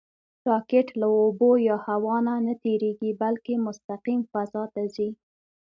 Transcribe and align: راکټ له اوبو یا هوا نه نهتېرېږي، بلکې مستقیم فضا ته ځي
راکټ 0.49 0.87
له 1.01 1.07
اوبو 1.21 1.49
یا 1.67 1.77
هوا 1.87 2.17
نه 2.25 2.33
نهتېرېږي، 2.45 3.11
بلکې 3.21 3.53
مستقیم 3.67 4.21
فضا 4.31 4.63
ته 4.73 4.81
ځي 4.95 5.09